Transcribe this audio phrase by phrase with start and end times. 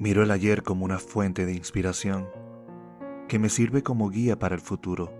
[0.00, 2.26] Miro el ayer como una fuente de inspiración
[3.28, 5.12] que me sirve como guía para el futuro,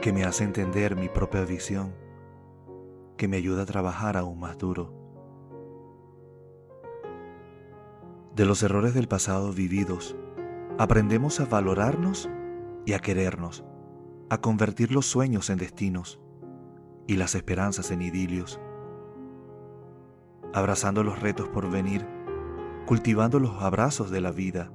[0.00, 1.94] que me hace entender mi propia visión,
[3.16, 4.92] que me ayuda a trabajar aún más duro.
[8.34, 10.16] De los errores del pasado vividos,
[10.76, 12.28] aprendemos a valorarnos
[12.86, 13.62] y a querernos,
[14.30, 16.20] a convertir los sueños en destinos
[17.06, 18.60] y las esperanzas en idilios,
[20.52, 22.04] abrazando los retos por venir
[22.86, 24.72] cultivando los abrazos de la vida,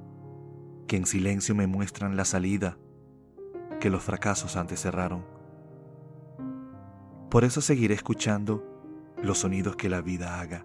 [0.86, 2.78] que en silencio me muestran la salida
[3.80, 5.24] que los fracasos antes cerraron.
[7.30, 8.64] Por eso seguiré escuchando
[9.22, 10.64] los sonidos que la vida haga,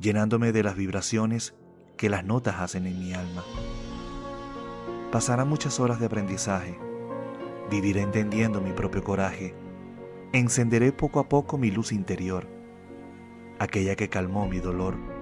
[0.00, 1.54] llenándome de las vibraciones
[1.96, 3.44] que las notas hacen en mi alma.
[5.10, 6.78] Pasarán muchas horas de aprendizaje,
[7.70, 9.54] viviré entendiendo mi propio coraje,
[10.32, 12.46] encenderé poco a poco mi luz interior,
[13.58, 15.15] aquella que calmó mi dolor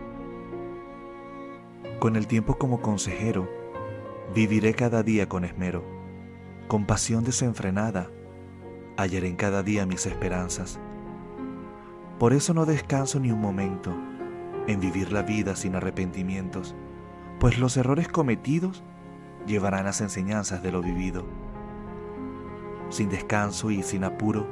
[1.99, 3.49] con el tiempo como consejero,
[4.35, 5.85] viviré cada día con esmero,
[6.69, 8.11] con pasión desenfrenada,
[8.97, 10.81] hallaré en cada día mis esperanzas.
[12.19, 13.95] Por eso no descanso ni un momento
[14.67, 16.75] en vivir la vida sin arrepentimientos,
[17.39, 18.83] pues los errores cometidos
[19.47, 21.27] llevarán las enseñanzas de lo vivido.
[22.89, 24.47] Sin descanso y sin apuro,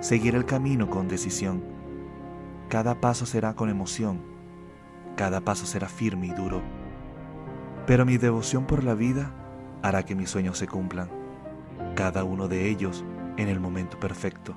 [0.00, 1.62] seguiré el camino con decisión.
[2.68, 4.20] Cada paso será con emoción,
[5.16, 6.62] cada paso será firme y duro
[7.86, 9.32] pero mi devoción por la vida
[9.82, 11.08] hará que mis sueños se cumplan,
[11.94, 13.04] cada uno de ellos
[13.36, 14.56] en el momento perfecto.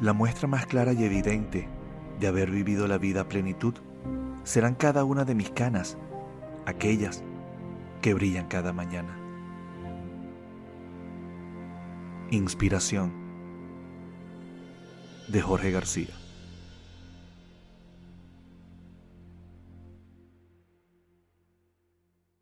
[0.00, 1.68] La muestra más clara y evidente
[2.20, 3.74] de haber vivido la vida a plenitud
[4.44, 5.98] serán cada una de mis canas,
[6.64, 7.24] aquellas
[8.00, 9.16] que brillan cada mañana.
[12.30, 13.12] Inspiración
[15.28, 16.21] de Jorge García.